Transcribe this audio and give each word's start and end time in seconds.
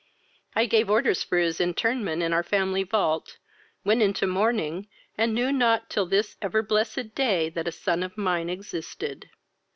I 0.55 0.65
gave 0.65 0.89
orders 0.89 1.21
for 1.21 1.37
his 1.37 1.61
interment 1.61 2.23
in 2.23 2.33
our 2.33 2.41
family 2.41 2.81
vault, 2.81 3.37
went 3.85 4.01
into 4.01 4.25
mourning, 4.25 4.87
and 5.15 5.31
knew 5.35 5.51
not 5.51 5.91
till 5.91 6.07
this 6.07 6.37
ever 6.41 6.63
blessed 6.63 7.13
day 7.13 7.49
that 7.49 7.67
a 7.67 7.71
son 7.71 8.01
of 8.01 8.17
mine 8.17 8.49
existed. 8.49 9.29